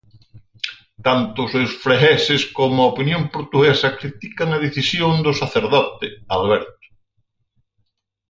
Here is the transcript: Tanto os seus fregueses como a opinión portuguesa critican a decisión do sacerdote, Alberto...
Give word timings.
Tanto 1.05 1.37
os 1.45 1.51
seus 1.55 1.71
fregueses 1.83 2.41
como 2.57 2.77
a 2.81 2.91
opinión 2.93 3.23
portuguesa 3.35 3.95
critican 3.99 4.49
a 4.51 4.61
decisión 4.65 5.13
do 5.25 5.31
sacerdote, 5.41 6.07
Alberto... 6.35 6.83